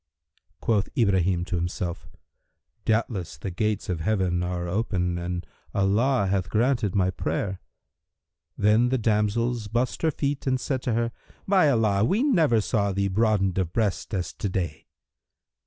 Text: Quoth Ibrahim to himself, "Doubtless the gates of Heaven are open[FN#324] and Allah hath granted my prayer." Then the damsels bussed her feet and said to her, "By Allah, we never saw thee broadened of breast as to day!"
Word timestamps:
Quoth 0.61 0.89
Ibrahim 0.97 1.45
to 1.45 1.57
himself, 1.57 2.09
"Doubtless 2.85 3.37
the 3.37 3.51
gates 3.51 3.87
of 3.87 3.99
Heaven 3.99 4.41
are 4.41 4.65
open[FN#324] 4.65 5.23
and 5.23 5.47
Allah 5.75 6.25
hath 6.25 6.49
granted 6.49 6.95
my 6.95 7.11
prayer." 7.11 7.61
Then 8.57 8.89
the 8.89 8.97
damsels 8.97 9.67
bussed 9.67 10.01
her 10.01 10.09
feet 10.09 10.47
and 10.47 10.59
said 10.59 10.81
to 10.81 10.93
her, 10.93 11.11
"By 11.47 11.69
Allah, 11.69 12.03
we 12.03 12.23
never 12.23 12.61
saw 12.61 12.91
thee 12.91 13.09
broadened 13.09 13.59
of 13.59 13.71
breast 13.73 14.15
as 14.15 14.33
to 14.33 14.49
day!" 14.49 14.87